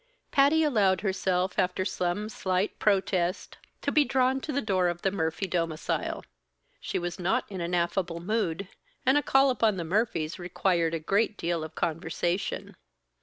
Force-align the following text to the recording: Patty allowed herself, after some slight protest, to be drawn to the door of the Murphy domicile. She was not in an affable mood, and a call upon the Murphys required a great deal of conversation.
Patty 0.31 0.63
allowed 0.63 1.01
herself, 1.01 1.59
after 1.59 1.85
some 1.85 2.27
slight 2.27 2.79
protest, 2.79 3.59
to 3.83 3.91
be 3.91 4.03
drawn 4.03 4.41
to 4.41 4.51
the 4.51 4.59
door 4.59 4.87
of 4.87 5.03
the 5.03 5.11
Murphy 5.11 5.45
domicile. 5.45 6.25
She 6.79 6.97
was 6.97 7.19
not 7.19 7.45
in 7.51 7.61
an 7.61 7.75
affable 7.75 8.19
mood, 8.19 8.67
and 9.05 9.15
a 9.15 9.21
call 9.21 9.51
upon 9.51 9.77
the 9.77 9.83
Murphys 9.85 10.39
required 10.39 10.95
a 10.95 10.99
great 10.99 11.37
deal 11.37 11.63
of 11.63 11.75
conversation. 11.75 12.75